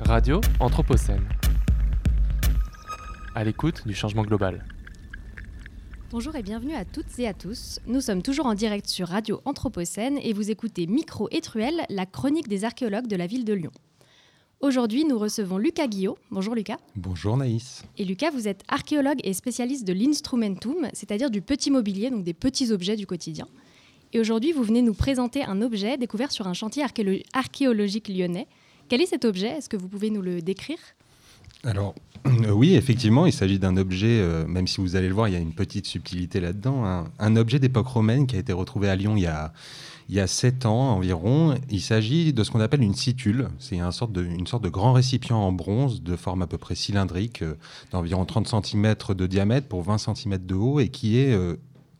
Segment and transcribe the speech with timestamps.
[0.00, 1.28] Radio Anthropocène.
[3.34, 4.64] À l'écoute du changement global.
[6.10, 7.80] Bonjour et bienvenue à toutes et à tous.
[7.86, 12.06] Nous sommes toujours en direct sur Radio Anthropocène et vous écoutez Micro et Truelle, la
[12.06, 13.72] chronique des archéologues de la ville de Lyon.
[14.60, 16.16] Aujourd'hui, nous recevons Lucas Guillot.
[16.30, 16.78] Bonjour Lucas.
[16.96, 17.82] Bonjour Naïs.
[17.98, 22.34] Et Lucas, vous êtes archéologue et spécialiste de l'instrumentum, c'est-à-dire du petit mobilier, donc des
[22.34, 23.46] petits objets du quotidien.
[24.12, 26.84] Et aujourd'hui, vous venez nous présenter un objet découvert sur un chantier
[27.34, 28.46] archéologique lyonnais.
[28.88, 29.48] Quel est cet objet?
[29.48, 30.78] Est-ce que vous pouvez nous le décrire?
[31.64, 31.94] Alors,
[32.26, 35.34] euh, oui, effectivement, il s'agit d'un objet, euh, même si vous allez le voir, il
[35.34, 38.96] y a une petite subtilité là-dedans, un, objet d'époque romaine qui a été retrouvé à
[38.96, 39.52] Lyon il y a,
[40.08, 41.56] il y a 7 ans environ.
[41.68, 43.48] Il s'agit de ce qu'on appelle une situle.
[43.58, 46.58] C'est une sorte, de, une sorte de grand récipient en bronze de forme à peu
[46.58, 47.54] près cylindrique, euh,
[47.92, 51.36] d'environ 30 cm de diamètre pour 20 cm de haut et qui est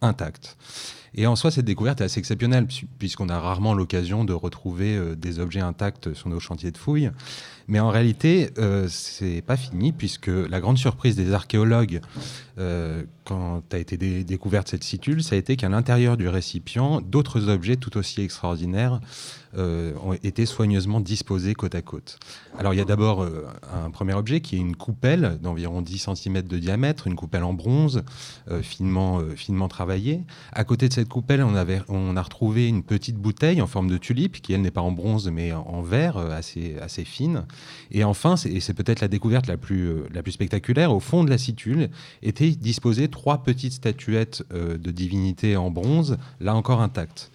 [0.00, 0.56] intact.
[1.20, 2.68] Et en soi, cette découverte est assez exceptionnelle,
[3.00, 7.10] puisqu'on a rarement l'occasion de retrouver des objets intacts sur nos chantiers de fouilles.
[7.68, 12.00] Mais en réalité, euh, c'est pas fini, puisque la grande surprise des archéologues,
[12.58, 17.48] euh, quand a été découverte cette situle, ça a été qu'à l'intérieur du récipient, d'autres
[17.48, 19.00] objets tout aussi extraordinaires
[19.56, 22.18] euh, ont été soigneusement disposés côte à côte.
[22.58, 26.08] Alors il y a d'abord euh, un premier objet qui est une coupelle d'environ 10
[26.14, 28.02] cm de diamètre, une coupelle en bronze,
[28.62, 30.24] finement, finement travaillée.
[30.52, 33.88] À côté de cette coupelle, on, avait, on a retrouvé une petite bouteille en forme
[33.88, 37.44] de tulipe, qui elle n'est pas en bronze mais en verre, assez, assez fine.
[37.90, 41.24] Et enfin, et c'est peut-être la découverte la plus, euh, la plus spectaculaire, au fond
[41.24, 41.90] de la situle
[42.22, 47.30] étaient disposées trois petites statuettes euh, de divinités en bronze, là encore intactes.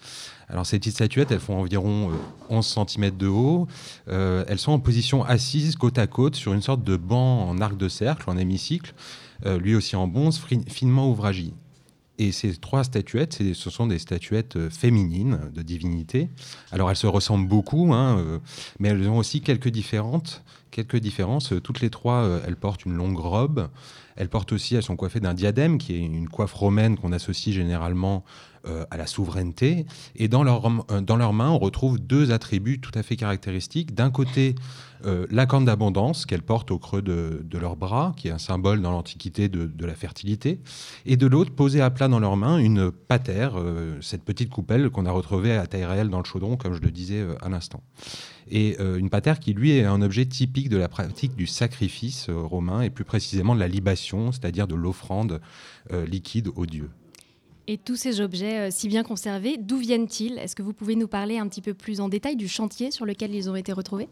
[0.48, 2.10] Alors ces petites statuettes, elles font environ
[2.50, 3.66] 11 euh, cm de haut.
[4.06, 7.76] elles sont en position assise, côte à côte, sur une sorte de banc en arc
[7.76, 8.94] de cercle, en hémicycle,
[9.58, 11.52] lui aussi en bronze, finement ouvragé.
[12.18, 16.28] Et ces trois statuettes, ce sont des statuettes euh, féminines de divinités.
[16.70, 18.38] Alors elles se ressemblent beaucoup, hein, euh,
[18.78, 19.70] mais elles ont aussi quelques
[20.70, 21.52] quelques différences.
[21.62, 23.68] Toutes les trois, euh, elles portent une longue robe.
[24.16, 27.54] Elles portent aussi, elles sont coiffées d'un diadème, qui est une coiffe romaine qu'on associe
[27.54, 28.24] généralement
[28.66, 29.84] euh, à la souveraineté.
[30.16, 33.94] Et dans, leur, euh, dans leurs mains, on retrouve deux attributs tout à fait caractéristiques.
[33.94, 34.54] D'un côté,
[35.04, 38.38] euh, la corne d'abondance qu'elles portent au creux de, de leurs bras, qui est un
[38.38, 40.60] symbole dans l'Antiquité de, de, la fertilité.
[41.04, 43.62] Et de l'autre, posée à plat dans leurs mains, une patère,
[44.00, 46.90] cette petite coupelle qu'on a retrouvée à taille réelle dans le chaudron, comme je le
[46.90, 47.82] disais à l'instant.
[48.50, 52.80] Et une patère qui, lui, est un objet typique de la pratique du sacrifice romain,
[52.80, 55.40] et plus précisément de la libation, c'est-à-dire de l'offrande
[55.92, 56.90] liquide aux dieux.
[57.66, 60.38] Et tous ces objets euh, si bien conservés, d'où viennent-ils?
[60.38, 63.06] Est-ce que vous pouvez nous parler un petit peu plus en détail du chantier sur
[63.06, 64.08] lequel ils ont été retrouvés?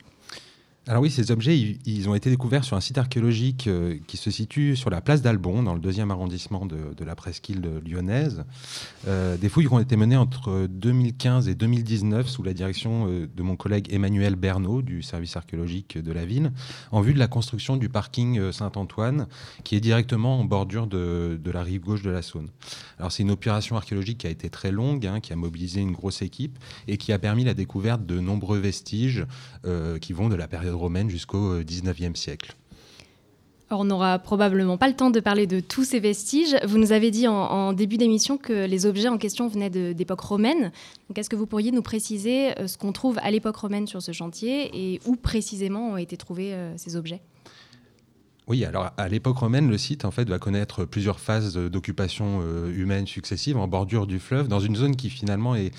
[0.88, 4.32] Alors oui, ces objets, ils, ont été découverts sur un site archéologique euh, qui se
[4.32, 8.44] situe sur la place d'Albon, dans le deuxième arrondissement de, la presqu'île lyonnaise.
[9.06, 13.28] Euh, des fouilles qui ont été menées entre 2015 et 2019 sous la direction euh,
[13.32, 16.50] de mon collègue Emmanuel Bernot du service archéologique de la ville,
[16.90, 19.28] en vue de la construction du parking Saint-Antoine,
[19.62, 22.48] qui est directement en bordure de, la rive gauche de la Saône.
[22.98, 25.92] Alors c'est une opération archéologique qui a été très longue, hein, qui a mobilisé une
[25.92, 29.26] grosse équipe et qui a permis la découverte de nombreux vestiges
[30.00, 32.54] qui vont de la période romaine jusqu'au 19e euh, siècle.
[33.70, 36.56] on n'aura probablement pas le temps de parler de tous ces vestiges.
[36.66, 40.72] Vous nous avez dit en, début d'émission que les objets en question venaient d'époque romaine.
[41.14, 44.12] est-ce que vous pourriez nous préciser euh, ce qu'on trouve à l'époque romaine sur ce
[44.12, 47.20] chantier et où précisément ont été trouvés euh, ces objets?
[48.48, 53.06] Oui, alors à l'époque romaine, le site en fait va connaître plusieurs phases d'occupation humaine
[53.06, 55.72] successives en bordure du fleuve, dans une zone qui finalement est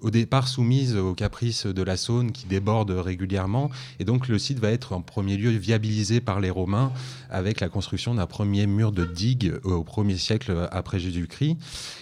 [0.00, 3.70] au départ soumise aux caprices de la Saône qui déborde régulièrement.
[3.98, 6.92] Et donc le site va être en premier lieu viabilisé par les Romains
[7.30, 11.56] avec la construction d'un premier mur de digue au 1er siècle après Jésus-Christ.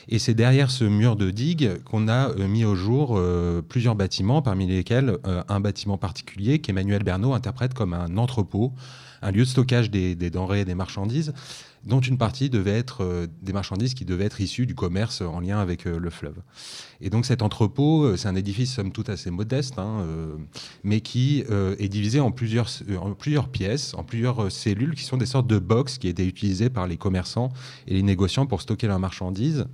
[0.09, 3.97] Et c'est derrière ce mur de digue qu'on a euh, mis au jour euh, plusieurs
[3.97, 8.73] bâtiments, parmi lesquels euh, un bâtiment particulier qu'Emmanuel Bernot interprète comme un entrepôt,
[9.27, 11.35] un lieu de stockage des, denrées et des marchandises
[11.85, 15.39] dont une partie devait être euh, des marchandises qui devaient être issues du commerce en
[15.39, 16.35] lien avec euh, le fleuve.
[17.01, 20.05] Et donc cet entrepôt, euh, c'est un édifice somme toute assez modeste, hein,
[20.83, 22.69] mais qui est divisé en plusieurs,
[23.01, 26.71] en plusieurs pièces, en plusieurs cellules qui sont des sortes de box qui étaient utilisées
[26.71, 27.53] par les commerçants
[27.87, 29.67] et les négociants pour stocker leurs marchandises.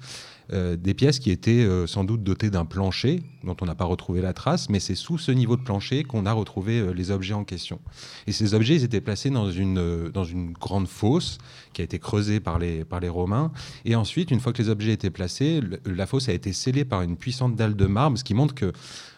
[0.53, 3.85] Euh, des pièces qui étaient euh, sans doute dotées d'un plancher, dont on n'a pas
[3.85, 7.11] retrouvé la trace, mais c'est sous ce niveau de plancher qu'on a retrouvé euh, les
[7.11, 7.81] objets en question.
[8.27, 11.39] Et ces objets, étaient placés dans une, dans une grande fosse
[11.73, 13.53] qui a été creusée par les, par les Romains.
[13.85, 17.03] Et ensuite, une fois que les objets étaient placés, la fosse a été scellée par
[17.03, 18.73] une puissante dalle de marbre, ce qui montre que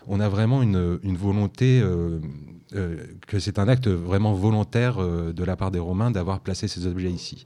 [0.07, 1.83] on a vraiment une, volonté
[3.27, 7.11] que c'est un acte vraiment volontaire de la part des Romains d'avoir placé ces objets
[7.11, 7.45] ici.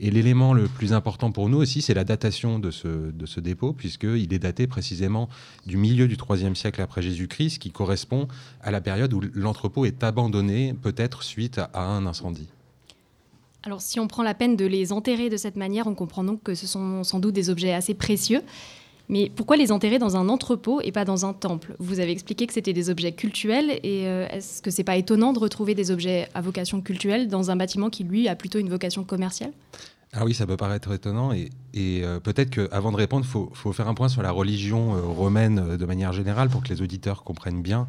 [0.00, 3.40] Et l'élément le plus important pour nous aussi, c'est la datation de ce, de ce
[3.40, 5.28] dépôt, puisqu'il est daté précisément
[5.66, 8.28] du milieu du IIIe siècle après Jésus-Christ, qui correspond
[8.62, 12.48] à la période où l'entrepôt est abandonné, peut-être suite à un incendie.
[13.64, 16.42] Alors si on prend la peine de les enterrer de cette manière, on comprend donc
[16.42, 18.42] que ce sont sans doute des objets assez précieux.
[19.08, 21.74] Mais pourquoi les enterrer dans un entrepôt et pas dans un temple?
[21.78, 25.32] Vous avez expliqué que c'était des objets cultuels et euh, est-ce que c'est pas étonnant
[25.32, 28.68] de retrouver des objets à vocation cultuelle dans un bâtiment qui lui a plutôt une
[28.68, 29.52] vocation commerciale?
[30.14, 33.88] Ah oui, ça peut paraître étonnant et, euh, peut-être qu'avant de répondre, il faut, faire
[33.88, 37.62] un point sur la religion euh, romaine de manière générale pour que les auditeurs comprennent
[37.62, 37.88] bien.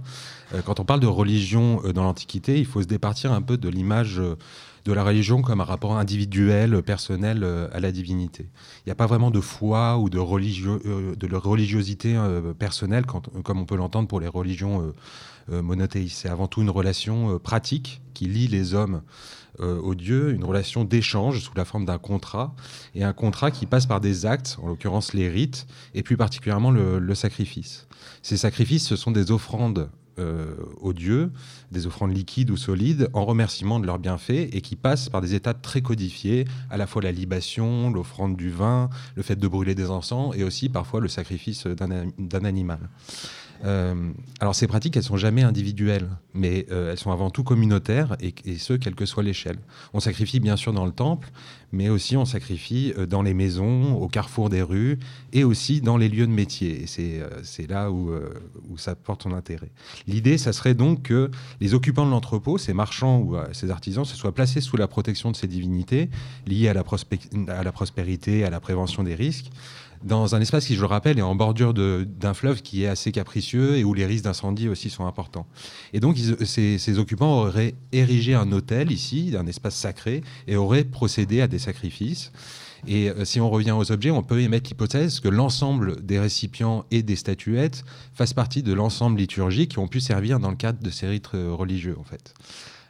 [0.66, 4.22] quand on parle de religion dans l'Antiquité, il faut se départir un peu de l'image
[4.90, 8.50] de la religion comme un rapport individuel, personnel euh, à la divinité.
[8.80, 13.60] Il n'y a pas vraiment de foi ou de, euh, de religiosité euh, personnelle, comme
[13.60, 14.94] on peut l'entendre pour les religions
[15.48, 16.18] monothéistes.
[16.22, 19.02] C'est avant tout une relation pratique qui lie les hommes
[19.60, 22.56] au Dieu, une relation d'échange sous la forme d'un contrat,
[22.96, 26.72] et un contrat qui passe par des actes, en l'occurrence les rites, et plus particulièrement
[26.72, 27.88] le sacrifice.
[28.22, 31.32] Ces sacrifices, ce sont des offrandes euh, aux dieux,
[31.72, 35.34] des offrandes liquides ou solides, en remerciement de leurs bienfaits, et qui passent par des
[35.34, 39.76] étapes très codifiées, à la fois la libation, l'offrande du vin, le fait de brûler
[39.76, 42.80] des encens, et aussi parfois le sacrifice d'un animal.
[43.66, 48.16] Euh, alors ces pratiques, elles sont jamais individuelles, mais euh, elles sont avant tout communautaires
[48.22, 49.58] et, ce, quelle que soit l'échelle.
[49.94, 51.30] On sacrifie bien sûr dans le temple,
[51.72, 54.98] mais aussi on sacrifie euh, dans les maisons, au carrefour des rues
[55.34, 56.86] et aussi dans les lieux de métier.
[56.88, 58.12] C'est là où,
[58.78, 59.72] ça porte son intérêt.
[60.08, 61.30] L'idée, ça serait donc que
[61.60, 65.32] les occupants de l'entrepôt, ces marchands ou ces artisans, se soient placés sous la protection
[65.32, 66.10] de ces divinités
[66.48, 66.84] liées à la
[67.72, 69.52] prospérité, à la prévention des risques
[70.04, 73.12] dans un espace qui, je le rappelle, est en bordure d'un fleuve qui est assez
[73.12, 75.46] capricieux et où les risques d'incendie aussi sont importants.
[75.94, 81.42] Et donc, ces, occupants auraient érigé un hôtel ici, un espace sacré, et auraient procédé
[81.42, 82.32] à des sacrifices.
[82.88, 86.86] Et euh, si on revient aux objets, on peut émettre l'hypothèse que l'ensemble des récipients
[86.92, 90.82] et des statuettes fassent partie de l'ensemble liturgique qui ont pu servir dans le cadre
[90.82, 92.34] de ces rites euh, religieux, en fait.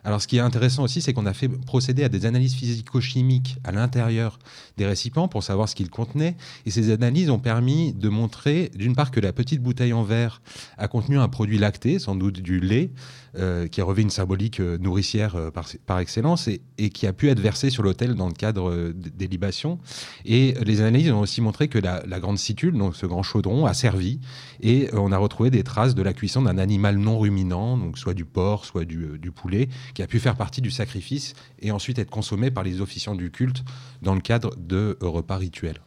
[0.03, 3.57] Alors, ce qui est intéressant aussi, c'est qu'on a fait procéder à des analyses physico-chimiques
[3.63, 4.39] à l'intérieur
[4.77, 6.35] des récipients pour savoir ce qu'ils contenaient.
[6.65, 10.41] Et ces analyses ont permis de montrer, d'une part, que la petite bouteille en verre
[10.77, 12.91] a contenu un produit lacté, sans doute du lait,
[13.37, 17.39] euh, qui revêt une symbolique euh, nourricière euh, par, excellence et, qui a pu être
[17.39, 19.77] versé sur l'autel dans le cadre des libations.
[20.25, 23.75] Et les analyses ont aussi montré que la, grande situle, donc ce grand chaudron, a
[23.75, 24.19] servi
[24.61, 28.15] et on a retrouvé des traces de la cuisson d'un animal non ruminant, donc soit
[28.15, 32.09] du porc, soit du, poulet, qui a pu faire partie du sacrifice et ensuite être
[32.09, 33.63] consommé par les officiants du culte
[34.01, 35.81] dans le cadre de repas rituels.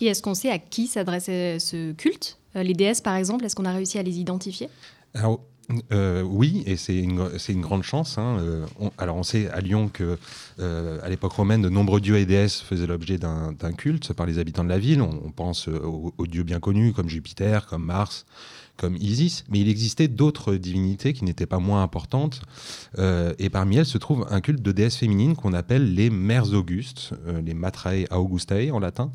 [0.00, 3.64] Et est-ce qu'on sait à qui s'adressait ce culte Les déesses, par exemple, est-ce qu'on
[3.64, 4.68] a réussi à les identifier?
[5.92, 8.18] Euh, oui, et c'est une, une, grande chance.
[8.18, 8.38] Hein.
[8.40, 8.66] Euh,
[8.98, 10.18] alors on sait à Lyon que
[10.58, 14.38] euh, à l'époque romaine, de nombreux dieux et déesses faisaient l'objet d'un culte par les
[14.38, 15.00] habitants de la ville.
[15.00, 18.26] On, pense aux, dieux bien connus comme Jupiter, comme Mars,
[18.76, 22.42] comme Isis, mais il existait d'autres divinités qui n'étaient pas moins importantes.
[22.98, 27.12] et parmi elles se trouve un culte de déesses féminines qu'on appelle les mères augustes,
[27.44, 29.10] les Matrae Augustae en latin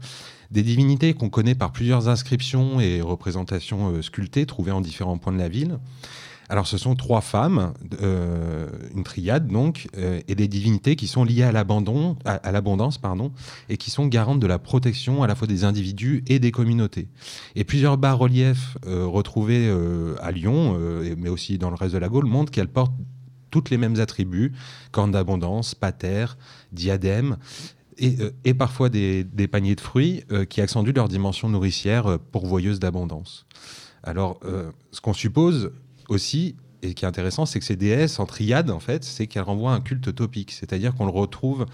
[0.51, 5.39] des divinités qu'on connaît par plusieurs inscriptions et représentations sculptées trouvées en différents points de
[5.39, 5.77] la ville.
[6.49, 11.25] Alors, ce sont trois femmes, euh, une triade donc, euh, et des divinités qui sont
[11.25, 13.31] liées à l'abandon, à, l'abondance, pardon,
[13.67, 17.09] et qui sont garantes de la protection à la fois des individus et des communautés.
[17.55, 19.05] Et plusieurs bas-reliefs euh,
[19.47, 20.77] retrouvés à Lyon,
[21.17, 22.93] mais aussi dans le reste de la Gaule, montrent qu'elles portent
[23.49, 24.53] toutes les mêmes attributs
[24.91, 26.25] cornes d'abondance, pater,
[26.71, 27.37] diadème.
[27.99, 33.47] Et, parfois des, des, paniers de fruits qui accentuent leur dimension nourricière pourvoyeuse d'abondance.
[34.03, 34.39] Alors,
[34.91, 35.71] ce qu'on suppose
[36.07, 39.43] aussi, et qui est intéressant, c'est que ces déesses en triade, en fait, c'est qu'elles
[39.43, 41.65] renvoient à un culte topique, c'est-à-dire qu'on le retrouve,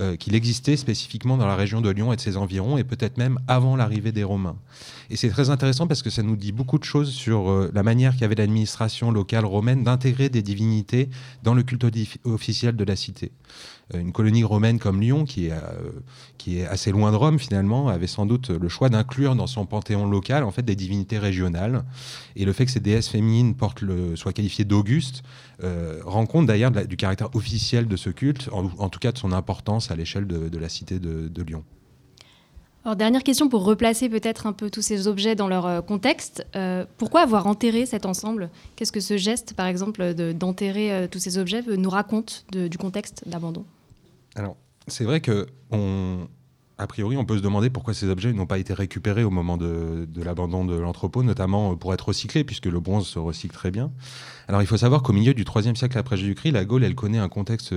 [0.00, 3.18] euh, qu'il existait spécifiquement dans la région de Lyon et de ses environs, et peut-être
[3.18, 4.56] même avant l'arrivée des Romains.
[5.10, 7.82] Et c'est très intéressant parce que ça nous dit beaucoup de choses sur euh, la
[7.82, 11.08] manière qu'avait l'administration locale romaine d'intégrer des divinités
[11.42, 11.84] dans le culte
[12.24, 13.32] officiel de la cité.
[13.94, 15.56] Euh, une colonie romaine comme Lyon, qui est, euh,
[16.38, 19.66] qui est assez loin de Rome finalement, avait sans doute le choix d'inclure dans son
[19.66, 21.84] panthéon local en fait des divinités régionales.
[22.36, 25.22] Et le fait que ces déesses féminines portent le, soient qualifiées d'Auguste
[25.62, 29.32] euh, rend compte d'ailleurs du caractère officiel de ce culte, en, tout cas de son
[29.32, 31.64] importance à l'échelle de, la cité de, Lyon.
[32.84, 36.44] Alors, dernière question pour replacer peut-être un peu tous ces objets dans leur contexte.
[36.98, 38.50] pourquoi avoir enterré cet ensemble?
[38.76, 43.64] Qu'est-ce que ce geste, par exemple, d'enterrer tous ces objets nous raconte du contexte d'abandon?
[44.34, 44.56] Alors,
[44.88, 45.46] c'est vrai que
[46.78, 49.56] a priori, on peut se demander pourquoi ces objets n'ont pas été récupérés au moment
[49.56, 53.92] de, l'abandon de l'entrepôt, notamment pour être recyclés, puisque le bronze se recycle très bien.
[54.48, 57.18] Alors, il faut savoir qu'au milieu du IIIe siècle après Jésus-Christ, la Gaule, elle connaît
[57.18, 57.74] un contexte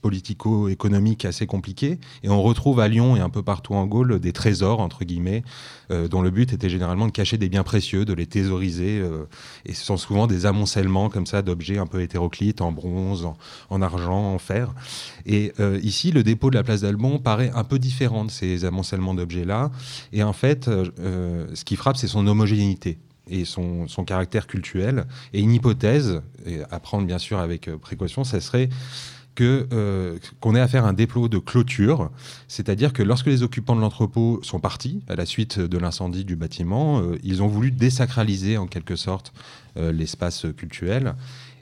[0.00, 1.98] politico-économique assez compliqué.
[2.22, 5.42] Et on retrouve à Lyon et un peu partout en Gaule des trésors, entre guillemets,
[5.90, 8.98] euh, dont le but était généralement de cacher des biens précieux, de les thésauriser.
[8.98, 9.24] Euh,
[9.66, 13.28] et ce sont souvent des amoncellements comme ça d'objets un peu hétéroclites, en bronze,
[13.68, 14.74] en, argent, en fer.
[15.26, 18.64] Et euh, ici, le dépôt de la place d'Albon paraît un peu différent de ces
[18.64, 19.70] amoncellements d'objets-là.
[20.12, 25.04] Et en fait, ce qui frappe, c'est son homogénéité et son, son, caractère cultuel.
[25.32, 28.68] Et une hypothèse, et à prendre bien sûr avec précaution, ça serait
[29.40, 32.10] euh, qu'on ait à faire un dépôt de clôture,
[32.48, 36.36] c'est-à-dire que lorsque les occupants de l'entrepôt sont partis à la suite de l'incendie du
[36.36, 39.32] bâtiment, euh, ils ont voulu désacraliser en quelque sorte
[39.76, 41.14] euh, l'espace cultuel.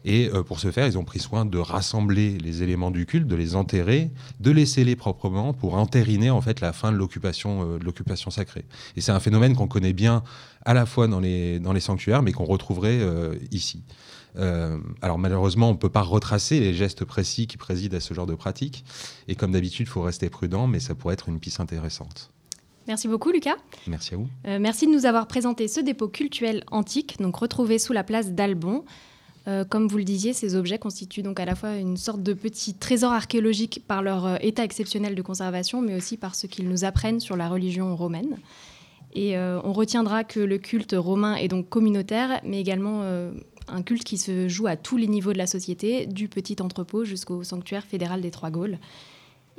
[0.05, 3.35] Et pour ce faire, ils ont pris soin de rassembler les éléments du culte, de
[3.35, 4.11] les enterrer,
[4.41, 8.65] de les sceller proprement pour entériner en fait la fin de l'occupation, sacrée.
[8.97, 10.23] Et c'est un phénomène qu'on connaît bien
[10.65, 13.01] à la fois dans les sanctuaires, mais qu'on retrouverait
[13.51, 13.83] ici.
[14.37, 18.15] Euh, alors malheureusement, on ne peut pas retracer les gestes précis qui président à ce
[18.15, 18.85] genre de pratique.
[19.27, 22.31] Et comme d'habitude, il faut rester prudent, mais ça pourrait être une piste intéressante.
[22.87, 23.57] Merci beaucoup, Lucas.
[23.87, 24.29] Merci à vous.
[24.47, 28.33] Euh, merci de nous avoir présenté ce dépôt cultuel antique, donc retrouvé sous la place
[28.33, 28.85] d'Albon.
[29.47, 32.33] Euh, comme vous le disiez, ces objets constituent donc à la fois une sorte de
[32.33, 36.85] petit trésor archéologique par leur état exceptionnel de conservation, mais aussi par ce qu'ils nous
[36.85, 38.39] apprennent sur la religion romaine.
[39.15, 43.03] Et on retiendra que le culte romain est donc communautaire, mais également
[43.73, 47.05] un culte qui se joue à tous les niveaux de la société, du petit entrepôt
[47.05, 48.79] jusqu'au sanctuaire fédéral des Trois Gaules.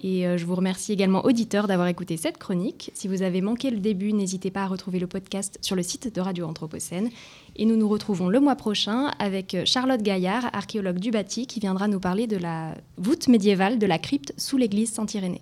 [0.02, 2.92] Et euh, je vous remercie également, auditeurs, d'avoir écouté cette chronique.
[2.94, 6.14] Si vous avez manqué le début, n'hésitez pas à retrouver le podcast sur le site
[6.16, 7.10] de Radio Anthropocène.
[7.58, 11.88] Et nous nous retrouvons le mois prochain avec Charlotte Gaillard, archéologue du bâti, qui viendra
[11.88, 15.42] nous parler de la voûte médiévale de la crypte sous l'église Saint-Irénée.